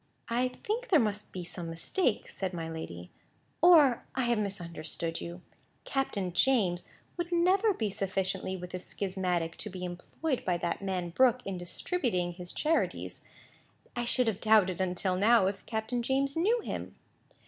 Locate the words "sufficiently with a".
7.91-8.79